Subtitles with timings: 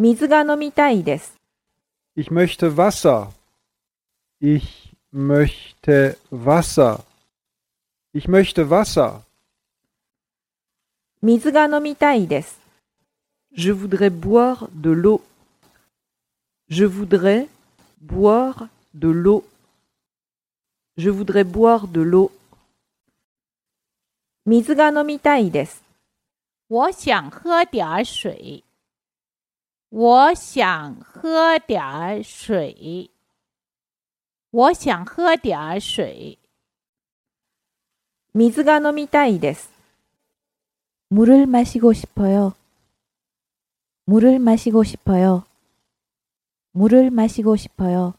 [0.00, 1.34] 水が飲みたいです。
[2.14, 3.32] Ich möchte Wasser.
[4.40, 7.00] Ich möchte Wasser.
[8.14, 9.22] Ich möchte Wasser.
[11.20, 12.60] 水が飲みたいです。
[13.52, 15.20] Je voudrais boire de l'eau.
[16.68, 17.48] Je voudrais
[18.00, 19.42] boire de l'eau.
[20.96, 22.30] Je voudrais boire de l'eau.
[24.46, 25.82] 水が飲みたいです。
[26.68, 28.62] 我想喝点儿水。
[29.89, 33.11] 我想喝点儿水。
[34.49, 36.39] 我想喝点儿水。
[38.33, 39.69] 水が飲みたいです。
[41.09, 42.53] 물을 마시고 싶어요.
[44.05, 45.45] 물을 마시고 싶어요.
[46.71, 48.15] 물을 마시고 싶어요.